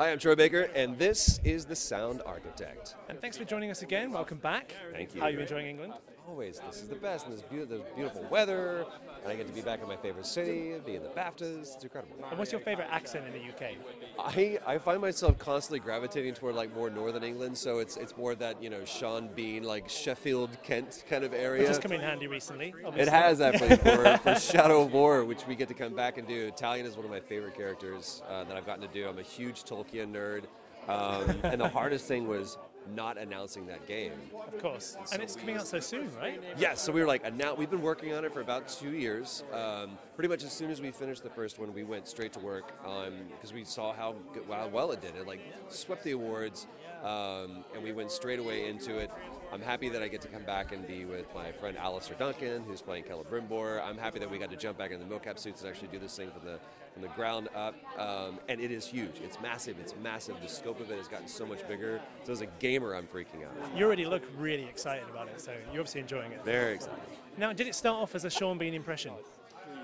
Hi, 0.00 0.10
I'm 0.10 0.18
Troy 0.18 0.34
Baker, 0.34 0.70
and 0.74 0.98
this 0.98 1.40
is 1.44 1.66
The 1.66 1.76
Sound 1.76 2.22
Architect. 2.24 2.94
And 3.10 3.20
thanks 3.20 3.36
for 3.36 3.44
joining 3.44 3.70
us 3.70 3.82
again. 3.82 4.10
Welcome 4.10 4.38
back. 4.38 4.74
Thank 4.92 5.14
you. 5.14 5.20
How 5.20 5.26
are 5.26 5.30
you 5.30 5.40
enjoying 5.40 5.66
England? 5.66 5.92
Always, 6.30 6.60
this 6.60 6.76
is 6.80 6.88
the 6.88 6.94
best, 6.94 7.26
and 7.26 7.34
this, 7.34 7.42
be- 7.42 7.64
this 7.64 7.80
beautiful 7.96 8.24
weather, 8.30 8.86
and 9.24 9.32
I 9.32 9.34
get 9.34 9.48
to 9.48 9.52
be 9.52 9.62
back 9.62 9.82
in 9.82 9.88
my 9.88 9.96
favorite 9.96 10.26
city, 10.26 10.74
be 10.86 10.94
in 10.94 11.02
the 11.02 11.08
BAFTAs. 11.08 11.74
It's 11.74 11.82
incredible. 11.82 12.14
And 12.30 12.38
what's 12.38 12.52
your 12.52 12.60
favourite 12.60 12.88
accent 12.88 13.26
in 13.26 13.32
the 13.32 13.48
UK? 13.48 13.74
I, 14.16 14.60
I 14.64 14.78
find 14.78 15.00
myself 15.00 15.40
constantly 15.40 15.80
gravitating 15.80 16.34
toward 16.34 16.54
like 16.54 16.72
more 16.72 16.88
northern 16.88 17.24
England, 17.24 17.58
so 17.58 17.80
it's 17.80 17.96
it's 17.96 18.16
more 18.16 18.36
that 18.36 18.62
you 18.62 18.70
know 18.70 18.84
Sean 18.84 19.28
Bean 19.34 19.64
like 19.64 19.88
Sheffield 19.88 20.56
Kent 20.62 21.02
kind 21.10 21.24
of 21.24 21.34
area. 21.34 21.62
Which 21.62 21.68
has 21.68 21.78
come 21.80 21.92
in 21.92 22.00
handy 22.00 22.28
recently. 22.28 22.72
It 22.96 23.08
has 23.08 23.40
actually 23.40 23.76
for, 23.78 24.16
for 24.18 24.36
Shadow 24.36 24.82
of 24.82 24.92
War, 24.92 25.24
which 25.24 25.48
we 25.48 25.56
get 25.56 25.66
to 25.66 25.74
come 25.74 25.96
back 25.96 26.16
and 26.16 26.28
do. 26.28 26.52
Talion 26.52 26.84
is 26.84 26.94
one 26.94 27.04
of 27.04 27.10
my 27.10 27.20
favorite 27.20 27.56
characters 27.56 28.22
uh, 28.30 28.44
that 28.44 28.56
I've 28.56 28.66
gotten 28.66 28.86
to 28.86 28.94
do. 28.94 29.08
I'm 29.08 29.18
a 29.18 29.22
huge 29.22 29.64
Tolkien 29.64 30.12
nerd, 30.12 30.44
um, 30.88 31.40
and 31.42 31.60
the 31.60 31.68
hardest 31.68 32.06
thing 32.06 32.28
was 32.28 32.56
not 32.94 33.18
announcing 33.18 33.66
that 33.66 33.86
game. 33.86 34.12
Of 34.46 34.58
course. 34.60 34.96
And 35.12 35.22
it's 35.22 35.36
coming 35.36 35.56
out 35.56 35.66
so 35.66 35.80
soon, 35.80 36.14
right? 36.16 36.42
Yeah, 36.58 36.74
so 36.74 36.92
we 36.92 37.00
were 37.00 37.06
like, 37.06 37.34
now 37.34 37.54
we've 37.54 37.70
been 37.70 37.82
working 37.82 38.12
on 38.14 38.24
it 38.24 38.32
for 38.32 38.40
about 38.40 38.68
two 38.68 38.92
years. 38.92 39.44
Um, 39.52 39.98
pretty 40.16 40.28
much 40.28 40.44
as 40.44 40.52
soon 40.52 40.70
as 40.70 40.80
we 40.80 40.90
finished 40.90 41.22
the 41.22 41.30
first 41.30 41.58
one, 41.58 41.72
we 41.72 41.84
went 41.84 42.08
straight 42.08 42.32
to 42.34 42.40
work 42.40 42.72
because 42.82 43.52
we 43.52 43.64
saw 43.64 43.92
how, 43.92 44.14
good, 44.32 44.44
how 44.50 44.68
well 44.68 44.92
it 44.92 45.00
did. 45.00 45.16
It 45.16 45.26
like 45.26 45.40
swept 45.68 46.04
the 46.04 46.12
awards, 46.12 46.66
um, 47.02 47.64
and 47.74 47.82
we 47.82 47.92
went 47.92 48.10
straight 48.10 48.38
away 48.38 48.68
into 48.68 48.98
it. 48.98 49.10
I'm 49.52 49.62
happy 49.62 49.88
that 49.88 50.00
I 50.00 50.06
get 50.06 50.20
to 50.22 50.28
come 50.28 50.44
back 50.44 50.72
and 50.72 50.86
be 50.86 51.04
with 51.04 51.26
my 51.34 51.50
friend 51.50 51.76
Alastair 51.76 52.16
Duncan, 52.16 52.62
who's 52.62 52.80
playing 52.80 53.04
Celebrimbor. 53.04 53.84
I'm 53.84 53.98
happy 53.98 54.20
that 54.20 54.30
we 54.30 54.38
got 54.38 54.50
to 54.50 54.56
jump 54.56 54.78
back 54.78 54.92
in 54.92 55.00
the 55.00 55.06
mocap 55.06 55.40
suits 55.40 55.62
and 55.62 55.70
actually 55.70 55.88
do 55.88 55.98
this 55.98 56.16
thing 56.16 56.30
from 56.30 56.44
the 56.44 56.60
from 56.92 57.02
the 57.02 57.08
ground 57.08 57.48
up. 57.54 57.74
Um, 57.98 58.38
and 58.48 58.60
it 58.60 58.70
is 58.70 58.86
huge. 58.86 59.20
It's 59.24 59.40
massive. 59.40 59.76
It's 59.80 59.94
massive. 60.02 60.36
The 60.42 60.48
scope 60.48 60.80
of 60.80 60.90
it 60.90 60.98
has 60.98 61.08
gotten 61.08 61.28
so 61.28 61.46
much 61.46 61.66
bigger. 61.68 62.00
So 62.24 62.32
as 62.32 62.40
a 62.40 62.46
gamer, 62.70 62.94
I'm 62.94 63.06
freaking 63.06 63.44
out. 63.44 63.76
You 63.76 63.84
already 63.84 64.04
look 64.04 64.22
really 64.38 64.64
excited 64.64 65.08
about 65.10 65.28
it, 65.28 65.40
so 65.40 65.52
you're 65.72 65.80
obviously 65.80 66.00
enjoying 66.00 66.32
it. 66.32 66.44
Very 66.44 66.74
excited. 66.74 67.00
Now, 67.36 67.52
did 67.52 67.66
it 67.66 67.74
start 67.74 68.02
off 68.02 68.14
as 68.14 68.24
a 68.24 68.30
Sean 68.30 68.58
Bean 68.58 68.74
impression? 68.74 69.12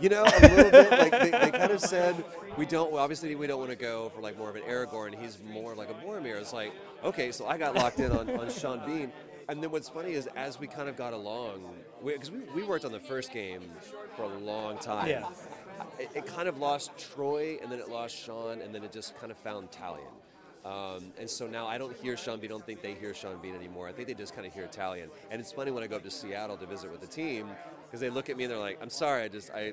You 0.00 0.10
know, 0.10 0.24
a 0.24 0.40
little 0.48 0.70
bit. 0.70 0.90
Like 0.90 1.10
they, 1.10 1.30
they 1.30 1.50
kind 1.50 1.72
of 1.72 1.80
said, 1.80 2.22
we 2.58 2.66
don't. 2.66 2.92
Obviously, 2.94 3.34
we 3.34 3.46
don't 3.46 3.58
want 3.58 3.70
to 3.70 3.76
go 3.76 4.10
for 4.10 4.20
like 4.20 4.36
more 4.36 4.50
of 4.50 4.56
an 4.56 4.62
Aragorn. 4.62 5.18
He's 5.18 5.38
more 5.42 5.74
like 5.74 5.88
a 5.88 5.94
Boromir. 5.94 6.38
It's 6.38 6.52
like, 6.52 6.72
okay, 7.02 7.32
so 7.32 7.46
I 7.46 7.56
got 7.56 7.74
locked 7.74 7.98
in 7.98 8.12
on, 8.12 8.28
on 8.38 8.50
Sean 8.50 8.84
Bean. 8.86 9.10
And 9.48 9.62
then 9.62 9.70
what's 9.70 9.88
funny 9.88 10.12
is 10.12 10.28
as 10.36 10.60
we 10.60 10.66
kind 10.66 10.88
of 10.88 10.96
got 10.96 11.12
along, 11.12 11.64
because 12.04 12.30
we, 12.30 12.40
we, 12.54 12.62
worked 12.62 12.84
on 12.84 12.92
the 12.92 13.00
first 13.00 13.32
game 13.32 13.62
for 14.16 14.24
a 14.24 14.38
long 14.38 14.76
time. 14.78 15.08
Yeah. 15.08 15.28
It, 15.98 16.10
it 16.14 16.26
kind 16.26 16.48
of 16.48 16.58
lost 16.58 16.90
Troy, 16.98 17.58
and 17.62 17.70
then 17.70 17.78
it 17.78 17.88
lost 17.88 18.16
Sean, 18.16 18.60
and 18.60 18.74
then 18.74 18.82
it 18.82 18.92
just 18.92 19.16
kind 19.18 19.30
of 19.30 19.38
found 19.38 19.70
Talion. 19.70 20.12
Um, 20.66 21.12
and 21.16 21.30
so 21.30 21.46
now 21.46 21.68
I 21.68 21.78
don't 21.78 21.96
hear 21.96 22.16
Sean 22.16 22.40
Bean. 22.40 22.50
I 22.50 22.54
don't 22.54 22.66
think 22.66 22.82
they 22.82 22.94
hear 22.94 23.14
Sean 23.14 23.36
Bean 23.40 23.54
anymore. 23.54 23.86
I 23.86 23.92
think 23.92 24.08
they 24.08 24.14
just 24.14 24.34
kind 24.34 24.46
of 24.46 24.52
hear 24.52 24.66
Talion. 24.66 25.08
And 25.30 25.40
it's 25.40 25.52
funny 25.52 25.70
when 25.70 25.84
I 25.84 25.86
go 25.86 25.96
up 25.96 26.02
to 26.02 26.10
Seattle 26.10 26.56
to 26.56 26.66
visit 26.66 26.90
with 26.90 27.00
the 27.00 27.06
team 27.06 27.48
because 27.86 28.00
they 28.00 28.10
look 28.10 28.28
at 28.28 28.36
me 28.36 28.44
and 28.44 28.52
they're 28.52 28.58
like, 28.58 28.78
"I'm 28.82 28.90
sorry, 28.90 29.22
I 29.22 29.28
just 29.28 29.50
I 29.52 29.72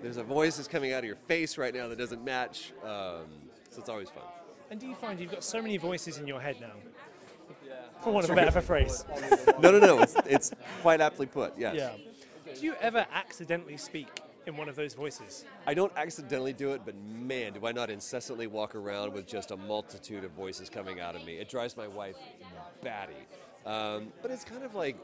there's 0.00 0.16
a 0.16 0.22
voice 0.22 0.56
that's 0.56 0.68
coming 0.68 0.94
out 0.94 1.00
of 1.00 1.04
your 1.04 1.16
face 1.16 1.58
right 1.58 1.74
now 1.74 1.86
that 1.88 1.98
doesn't 1.98 2.24
match." 2.24 2.72
Um, 2.82 3.26
so 3.70 3.80
it's 3.80 3.90
always 3.90 4.08
fun. 4.08 4.24
And 4.70 4.80
do 4.80 4.86
you 4.86 4.94
find 4.94 5.20
you've 5.20 5.30
got 5.30 5.44
so 5.44 5.60
many 5.60 5.76
voices 5.76 6.16
in 6.16 6.26
your 6.26 6.40
head 6.40 6.56
now? 6.60 6.72
For 8.02 8.10
want 8.10 8.24
of 8.24 8.30
a 8.30 8.34
better 8.34 8.60
phrase. 8.62 9.04
No, 9.60 9.70
no, 9.70 9.78
no. 9.78 10.00
It's, 10.00 10.16
it's 10.26 10.50
quite 10.80 11.00
aptly 11.00 11.26
put. 11.26 11.56
Yes. 11.56 11.76
Yeah. 11.76 12.54
Do 12.54 12.60
you 12.66 12.74
ever 12.80 13.06
accidentally 13.12 13.76
speak 13.76 14.08
in 14.46 14.56
one 14.56 14.68
of 14.68 14.76
those 14.76 14.94
voices? 14.94 15.44
I 15.66 15.74
don't 15.74 15.92
accidentally 15.96 16.52
do 16.52 16.72
it, 16.72 16.82
but 16.84 16.94
man, 16.96 17.52
do 17.52 17.66
I 17.66 17.72
not 17.72 17.90
incessantly 17.90 18.46
walk 18.46 18.74
around 18.74 19.12
with 19.12 19.26
just 19.26 19.50
a 19.50 19.56
multitude 19.56 20.24
of 20.24 20.32
voices 20.32 20.68
coming 20.68 21.00
out 21.00 21.14
of 21.14 21.24
me. 21.24 21.34
It 21.34 21.48
drives 21.48 21.76
my 21.76 21.88
wife 21.88 22.16
batty. 22.82 23.14
Um, 23.64 24.12
but 24.20 24.30
it's 24.30 24.44
kind 24.44 24.64
of 24.64 24.74
like, 24.74 24.96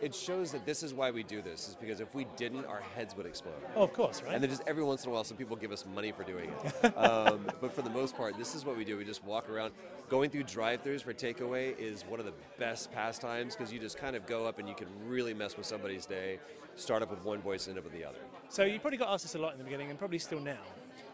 it 0.00 0.14
shows 0.14 0.52
that 0.52 0.64
this 0.66 0.82
is 0.82 0.94
why 0.94 1.10
we 1.10 1.22
do 1.22 1.42
this, 1.42 1.68
is 1.68 1.76
because 1.76 2.00
if 2.00 2.14
we 2.14 2.26
didn't, 2.36 2.64
our 2.66 2.80
heads 2.94 3.16
would 3.16 3.26
explode. 3.26 3.54
Oh, 3.76 3.82
of 3.82 3.92
course, 3.92 4.22
right? 4.22 4.34
And 4.34 4.42
then 4.42 4.50
just 4.50 4.62
every 4.66 4.82
once 4.82 5.04
in 5.04 5.10
a 5.10 5.12
while, 5.12 5.24
some 5.24 5.36
people 5.36 5.56
give 5.56 5.72
us 5.72 5.84
money 5.94 6.12
for 6.12 6.24
doing 6.24 6.50
it. 6.50 6.84
um, 6.96 7.46
but 7.60 7.72
for 7.72 7.82
the 7.82 7.90
most 7.90 8.16
part, 8.16 8.36
this 8.36 8.54
is 8.54 8.64
what 8.64 8.76
we 8.76 8.84
do. 8.84 8.96
We 8.96 9.04
just 9.04 9.24
walk 9.24 9.48
around. 9.48 9.72
Going 10.08 10.30
through 10.30 10.44
drive-throughs 10.44 11.02
for 11.02 11.12
takeaway 11.12 11.78
is 11.78 12.02
one 12.02 12.20
of 12.20 12.26
the 12.26 12.32
best 12.58 12.92
pastimes 12.92 13.54
because 13.54 13.72
you 13.72 13.78
just 13.78 13.98
kind 13.98 14.16
of 14.16 14.26
go 14.26 14.46
up 14.46 14.58
and 14.58 14.68
you 14.68 14.74
can 14.74 14.88
really 15.06 15.34
mess 15.34 15.56
with 15.56 15.66
somebody's 15.66 16.06
day. 16.06 16.38
Start 16.76 17.02
up 17.02 17.10
with 17.10 17.24
one 17.24 17.40
voice, 17.40 17.68
end 17.68 17.78
up 17.78 17.84
with 17.84 17.92
the 17.92 18.04
other. 18.04 18.18
So 18.48 18.64
you 18.64 18.78
probably 18.78 18.98
got 18.98 19.08
asked 19.08 19.24
this 19.24 19.34
a 19.34 19.38
lot 19.38 19.52
in 19.52 19.58
the 19.58 19.64
beginning, 19.64 19.90
and 19.90 19.98
probably 19.98 20.18
still 20.18 20.40
now. 20.40 20.62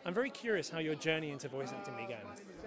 I'm 0.04 0.14
very 0.14 0.30
curious 0.30 0.68
how 0.68 0.78
your 0.78 0.94
journey 0.94 1.30
into 1.30 1.48
voice 1.48 1.72
acting 1.72 1.96
began. 1.96 2.20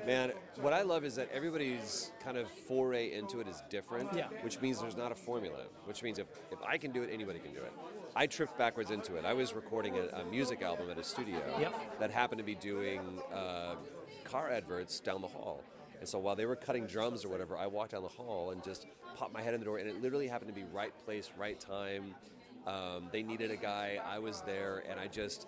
Man, 0.08 0.32
what 0.62 0.72
I 0.72 0.84
love 0.84 1.04
is 1.04 1.16
that 1.16 1.30
everybody's 1.34 2.14
kind 2.24 2.38
of 2.38 2.50
foray 2.50 3.12
into 3.12 3.42
it 3.42 3.48
is 3.50 3.62
different, 3.70 4.10
Yeah. 4.16 4.30
which 4.42 4.62
means 4.62 4.80
there's 4.80 4.96
not 4.96 5.12
a 5.12 5.16
formula, 5.16 5.64
which 5.84 6.02
means 6.02 6.18
if, 6.18 6.28
if 6.50 6.60
I 6.66 6.78
can 6.78 6.94
do 6.94 7.04
it, 7.04 7.10
anybody 7.12 7.40
can 7.40 7.52
do 7.54 7.60
it. 7.60 7.74
I 8.16 8.26
tripped 8.26 8.58
backwards 8.58 8.90
into 8.90 9.18
it. 9.18 9.26
I 9.26 9.34
was 9.34 9.54
recording 9.54 9.98
a, 9.98 10.22
a 10.22 10.24
music 10.24 10.62
album 10.62 10.90
at 10.90 10.98
a 10.98 11.04
studio 11.04 11.42
Yep. 11.60 12.00
that 12.00 12.10
happened 12.10 12.40
to 12.40 12.46
be 12.46 12.56
doing 12.56 13.02
uh, 13.34 13.76
car 14.24 14.50
adverts 14.50 15.02
down 15.02 15.20
the 15.22 15.28
hall. 15.28 15.62
And 16.00 16.08
so 16.08 16.20
while 16.20 16.38
they 16.38 16.46
were 16.46 16.56
cutting 16.56 16.88
drums 16.88 17.26
or 17.26 17.28
whatever, 17.28 17.58
I 17.58 17.68
walked 17.68 17.92
down 17.92 18.04
the 18.04 18.08
hall 18.08 18.52
and 18.52 18.64
just 18.64 18.88
popped 19.18 19.34
my 19.34 19.42
head 19.42 19.56
in 19.56 19.60
the 19.60 19.66
door, 19.66 19.78
and 19.78 19.90
it 19.90 20.02
literally 20.02 20.30
happened 20.30 20.48
to 20.48 20.56
be 20.56 20.64
right 20.72 20.94
place, 21.04 21.32
right 21.38 21.60
time. 21.60 22.16
Um, 22.66 23.10
they 23.12 23.24
needed 23.24 23.52
a 23.52 23.58
guy, 23.58 24.00
I 24.06 24.20
was 24.20 24.40
there, 24.46 24.84
and 24.90 25.02
I 25.02 25.08
just 25.08 25.48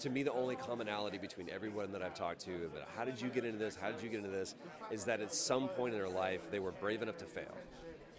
to 0.00 0.10
me, 0.10 0.22
the 0.22 0.32
only 0.32 0.56
commonality 0.56 1.18
between 1.18 1.48
everyone 1.50 1.92
that 1.92 2.02
I've 2.02 2.14
talked 2.14 2.40
to 2.42 2.54
about 2.66 2.88
how 2.96 3.04
did 3.04 3.20
you 3.20 3.28
get 3.28 3.44
into 3.44 3.58
this, 3.58 3.76
how 3.76 3.90
did 3.90 4.02
you 4.02 4.08
get 4.08 4.18
into 4.18 4.30
this, 4.30 4.54
is 4.90 5.04
that 5.04 5.20
at 5.20 5.34
some 5.34 5.68
point 5.68 5.94
in 5.94 6.00
their 6.00 6.08
life 6.08 6.50
they 6.50 6.58
were 6.58 6.72
brave 6.72 7.02
enough 7.02 7.18
to 7.18 7.24
fail. 7.24 7.56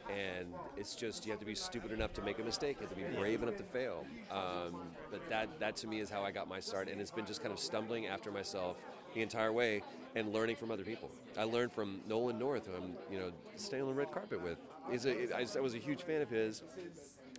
And 0.09 0.53
it's 0.75 0.95
just 0.95 1.25
you 1.25 1.31
have 1.31 1.39
to 1.39 1.45
be 1.45 1.56
stupid 1.56 1.91
enough 1.91 2.13
to 2.13 2.22
make 2.22 2.38
a 2.38 2.44
mistake. 2.44 2.78
You 2.81 2.88
have 2.88 2.95
to 2.97 3.01
be 3.01 3.17
brave 3.17 3.41
enough 3.41 3.56
to 3.57 3.63
fail. 3.63 4.06
Um, 4.29 4.81
but 5.09 5.28
that 5.29 5.59
that 5.59 5.78
to 5.78 5.88
me 5.88 6.01
is 6.01 6.09
how 6.09 6.23
I 6.23 6.31
got 6.31 6.50
my 6.50 6.59
start, 6.59 6.89
and 6.89 7.00
it's 7.00 7.09
been 7.09 7.25
just 7.25 7.41
kind 7.41 7.53
of 7.53 7.59
stumbling 7.59 8.07
after 8.07 8.29
myself 8.29 8.75
the 9.16 9.22
entire 9.22 9.53
way 9.53 9.81
and 10.16 10.33
learning 10.33 10.57
from 10.57 10.72
other 10.72 10.83
people. 10.83 11.09
I 11.38 11.44
learned 11.44 11.72
from 11.72 12.01
Nolan 12.06 12.38
North, 12.38 12.67
who 12.67 12.73
I'm 12.75 12.97
you 13.09 13.17
know 13.17 13.31
staying 13.56 13.83
on 13.83 13.89
the 13.89 13.95
red 13.95 14.12
carpet 14.12 14.44
with. 14.44 14.57
He's 14.91 15.06
a, 15.06 15.35
I 15.35 15.45
I 15.56 15.62
was 15.62 15.73
a 15.73 15.79
huge 15.79 16.01
fan 16.01 16.22
of 16.22 16.29
his 16.29 16.63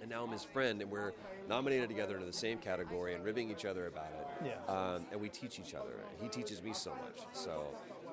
and 0.04 0.10
now 0.10 0.22
I'm 0.22 0.30
his 0.30 0.44
friend, 0.44 0.82
and 0.82 0.90
we're 0.90 1.12
nominated 1.48 1.88
together 1.88 2.14
into 2.14 2.26
the 2.26 2.32
same 2.32 2.58
category 2.58 3.14
and 3.14 3.24
ribbing 3.24 3.50
each 3.50 3.64
other 3.64 3.86
about 3.86 4.12
it. 4.20 4.46
Yeah. 4.52 4.72
Um, 4.72 5.06
and 5.10 5.18
we 5.18 5.30
teach 5.30 5.58
each 5.58 5.74
other. 5.74 5.94
He 6.20 6.28
teaches 6.28 6.62
me 6.62 6.74
so 6.74 6.90
much. 6.90 7.26
So, 7.32 7.64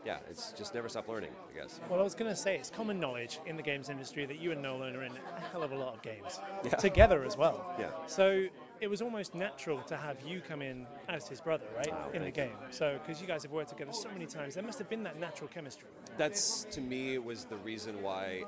yeah, 0.06 0.20
it's 0.30 0.54
just 0.54 0.74
never 0.74 0.88
stop 0.88 1.10
learning, 1.10 1.32
I 1.54 1.60
guess. 1.60 1.82
Well, 1.90 2.00
I 2.00 2.04
was 2.04 2.16
going 2.16 2.32
to 2.32 2.36
say 2.36 2.56
it's 2.56 2.70
common 2.70 2.98
knowledge 2.98 3.40
in 3.46 3.58
the 3.58 3.62
games 3.62 3.90
industry 3.90 4.26
that 4.26 4.40
you 4.40 4.54
and 4.54 4.62
Nolan 4.62 4.96
are 4.96 5.04
in 5.04 5.12
a 5.12 5.42
hell 5.52 5.64
of 5.64 5.74
a 5.74 5.76
lot 5.76 5.94
of 5.94 6.02
games 6.02 6.40
Yeah. 6.64 6.76
together 6.76 7.26
as 7.26 7.36
well. 7.36 7.76
Yeah. 7.78 7.90
So 8.08 8.46
it 8.80 8.90
was 8.90 9.02
almost 9.02 9.36
natural 9.36 9.82
to 9.84 9.98
have 9.98 10.16
you 10.26 10.40
come 10.40 10.62
in 10.62 10.88
as 11.10 11.28
his 11.28 11.42
brother, 11.42 11.66
right, 11.76 11.88
in 12.14 12.22
the 12.24 12.32
thank 12.32 12.38
you. 12.38 12.44
game. 12.44 12.56
So 12.70 13.00
because 13.06 13.22
you 13.22 13.28
guys 13.28 13.44
have 13.44 13.52
worked 13.52 13.70
together 13.70 13.92
so 13.92 14.08
many 14.14 14.28
times, 14.28 14.54
there 14.56 14.64
must 14.64 14.80
have 14.80 14.90
been 14.90 15.04
that 15.04 15.20
natural 15.20 15.50
chemistry. 15.50 15.90
That's 16.18 16.64
to 16.72 16.80
me 16.80 17.18
was 17.18 17.44
the 17.46 17.58
reason 17.58 18.02
why 18.02 18.46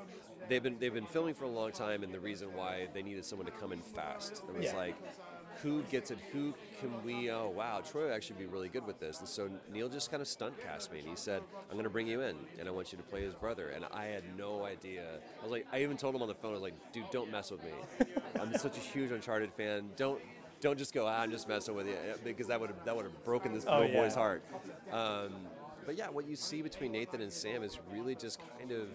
they've 0.48 0.62
been 0.62 0.76
they've 0.78 0.94
been 0.94 1.06
filming 1.06 1.34
for 1.34 1.44
a 1.44 1.48
long 1.48 1.72
time, 1.72 2.02
and 2.02 2.12
the 2.12 2.20
reason 2.20 2.54
why 2.54 2.88
they 2.94 3.02
needed 3.02 3.24
someone 3.24 3.46
to 3.46 3.52
come 3.52 3.72
in 3.72 3.80
fast. 3.80 4.42
It 4.48 4.54
was 4.56 4.66
Yeah. 4.66 4.76
like. 4.76 4.94
Who 5.62 5.82
gets 5.84 6.10
it? 6.10 6.18
Who 6.32 6.52
can 6.80 6.90
we? 7.04 7.30
Oh, 7.30 7.48
wow! 7.48 7.80
Troy 7.80 8.02
would 8.06 8.12
actually 8.12 8.40
be 8.40 8.46
really 8.46 8.68
good 8.68 8.84
with 8.86 8.98
this. 8.98 9.20
And 9.20 9.28
so 9.28 9.48
Neil 9.72 9.88
just 9.88 10.10
kind 10.10 10.20
of 10.20 10.26
stunt 10.26 10.60
cast 10.60 10.92
me, 10.92 10.98
and 10.98 11.08
he 11.08 11.14
said, 11.16 11.42
"I'm 11.70 11.74
going 11.74 11.84
to 11.84 11.90
bring 11.90 12.08
you 12.08 12.20
in, 12.22 12.36
and 12.58 12.68
I 12.68 12.72
want 12.72 12.92
you 12.92 12.98
to 12.98 13.04
play 13.04 13.22
his 13.22 13.34
brother." 13.34 13.68
And 13.68 13.84
I 13.94 14.06
had 14.06 14.24
no 14.36 14.64
idea. 14.64 15.04
I 15.38 15.42
was 15.42 15.52
like, 15.52 15.66
I 15.72 15.82
even 15.82 15.96
told 15.96 16.14
him 16.16 16.22
on 16.22 16.28
the 16.28 16.34
phone, 16.34 16.50
I 16.50 16.54
was 16.54 16.62
like, 16.62 16.92
"Dude, 16.92 17.08
don't 17.12 17.30
mess 17.30 17.50
with 17.52 17.62
me. 17.64 17.70
I'm 18.38 18.52
such 18.58 18.76
a 18.76 18.80
huge 18.80 19.12
Uncharted 19.12 19.52
fan. 19.54 19.88
Don't, 19.96 20.20
don't 20.60 20.76
just 20.76 20.92
go. 20.92 21.06
Ah, 21.06 21.20
I'm 21.20 21.30
just 21.30 21.48
messing 21.48 21.74
with 21.76 21.86
you," 21.86 21.96
because 22.24 22.48
that 22.48 22.60
would 22.60 22.70
have 22.70 22.84
that 22.84 22.94
would 22.96 23.04
have 23.06 23.24
broken 23.24 23.54
this 23.54 23.64
Oh, 23.66 23.78
little 23.78 23.92
boy's 24.02 24.16
heart. 24.16 24.42
Um, 24.92 25.32
but 25.86 25.96
yeah, 25.96 26.10
what 26.10 26.26
you 26.26 26.34
see 26.36 26.62
between 26.62 26.90
Nathan 26.92 27.22
and 27.22 27.32
Sam 27.32 27.62
is 27.62 27.78
really 27.92 28.16
just 28.16 28.40
kind 28.58 28.72
of 28.72 28.88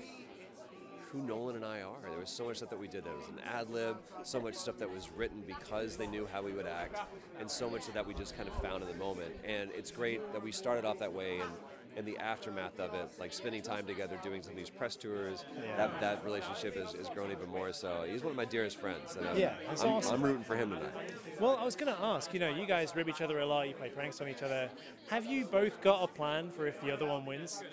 who 1.11 1.19
Nolan 1.19 1.55
and 1.55 1.65
I 1.65 1.81
are. 1.81 2.09
There 2.09 2.19
was 2.19 2.29
so 2.29 2.45
much 2.45 2.57
stuff 2.57 2.69
that 2.69 2.79
we 2.79 2.87
did 2.87 3.03
that 3.03 3.15
was 3.15 3.27
an 3.27 3.39
ad 3.51 3.69
lib, 3.69 3.97
so 4.23 4.39
much 4.39 4.55
stuff 4.55 4.77
that 4.77 4.89
was 4.93 5.09
written 5.11 5.43
because 5.45 5.97
they 5.97 6.07
knew 6.07 6.27
how 6.31 6.41
we 6.41 6.51
would 6.51 6.67
act, 6.67 6.99
and 7.39 7.49
so 7.49 7.69
much 7.69 7.87
of 7.87 7.93
that 7.95 8.05
we 8.05 8.13
just 8.13 8.35
kind 8.37 8.47
of 8.47 8.55
found 8.61 8.83
in 8.83 8.89
the 8.89 8.95
moment. 8.95 9.33
And 9.43 9.71
it's 9.75 9.91
great 9.91 10.21
that 10.33 10.43
we 10.43 10.51
started 10.51 10.85
off 10.85 10.99
that 10.99 11.13
way 11.13 11.39
and. 11.39 11.49
In 11.97 12.05
the 12.05 12.19
aftermath 12.19 12.79
of 12.79 12.93
it, 12.93 13.09
like 13.19 13.33
spending 13.33 13.63
time 13.63 13.85
together, 13.85 14.17
doing 14.23 14.43
some 14.43 14.51
of 14.51 14.57
these 14.57 14.69
press 14.69 14.95
tours, 14.95 15.43
that, 15.75 15.99
that 15.99 16.23
relationship 16.23 16.75
has, 16.77 16.93
has 16.93 17.09
grown 17.09 17.31
even 17.31 17.49
more. 17.49 17.73
So 17.73 18.05
he's 18.09 18.21
one 18.21 18.29
of 18.29 18.37
my 18.37 18.45
dearest 18.45 18.77
friends, 18.79 19.15
and 19.17 19.27
I'm, 19.27 19.35
Yeah, 19.37 19.55
I'm, 19.67 19.89
awesome. 19.89 20.13
I'm 20.13 20.21
rooting 20.21 20.43
for 20.43 20.55
him 20.55 20.69
tonight. 20.69 20.91
Well, 21.41 21.57
I 21.57 21.65
was 21.65 21.75
going 21.75 21.93
to 21.93 21.99
ask, 22.01 22.31
you 22.31 22.39
know, 22.39 22.47
you 22.47 22.67
guys 22.67 22.95
rib 22.95 23.09
each 23.09 23.21
other 23.21 23.39
a 23.39 23.45
lot, 23.45 23.67
you 23.67 23.73
play 23.73 23.89
pranks 23.89 24.21
on 24.21 24.29
each 24.29 24.43
other. 24.43 24.69
Have 25.09 25.25
you 25.25 25.45
both 25.45 25.81
got 25.81 26.03
a 26.03 26.07
plan 26.07 26.51
for 26.51 26.67
if 26.67 26.79
the 26.79 26.91
other 26.91 27.07
one 27.07 27.25
wins? 27.25 27.63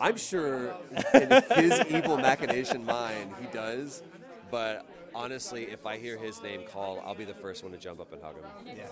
I'm 0.00 0.16
sure 0.16 0.74
in 1.14 1.30
his 1.56 1.80
evil 1.90 2.16
machination 2.16 2.84
mind, 2.84 3.32
he 3.40 3.46
does. 3.48 4.02
but 4.50 4.86
honestly, 5.14 5.64
if 5.64 5.86
I 5.86 5.98
hear 5.98 6.16
his 6.16 6.42
name 6.42 6.62
called, 6.66 7.00
I'll 7.04 7.14
be 7.14 7.24
the 7.24 7.34
first 7.34 7.62
one 7.62 7.72
to 7.72 7.78
jump 7.78 8.00
up 8.00 8.12
and 8.12 8.22
hug 8.22 8.36
him. 8.36 8.76
Yeah. 8.76 8.86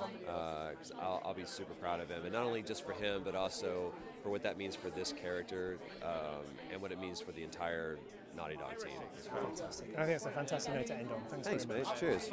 Because 0.70 0.92
I'll, 1.00 1.22
I'll 1.24 1.34
be 1.34 1.44
super 1.44 1.74
proud 1.74 2.00
of 2.00 2.08
him, 2.10 2.24
and 2.24 2.32
not 2.32 2.44
only 2.44 2.62
just 2.62 2.84
for 2.84 2.92
him, 2.92 3.22
but 3.24 3.34
also 3.34 3.92
for 4.22 4.30
what 4.30 4.42
that 4.42 4.58
means 4.58 4.74
for 4.76 4.90
this 4.90 5.12
character 5.12 5.78
um, 6.02 6.44
and 6.72 6.82
what 6.82 6.92
it 6.92 7.00
means 7.00 7.20
for 7.20 7.32
the 7.32 7.42
entire 7.42 7.98
Naughty 8.36 8.56
Dog 8.56 8.78
team. 8.78 8.92
Fantastic. 9.32 9.94
I 9.96 10.04
think 10.04 10.16
it's 10.16 10.26
a 10.26 10.30
fantastic 10.30 10.74
note 10.74 10.86
to 10.86 10.94
end 10.94 11.10
on. 11.10 11.22
Thanks, 11.30 11.48
Thanks, 11.48 11.64
very 11.64 11.80
mate. 11.80 11.88
Cheers. 11.98 12.30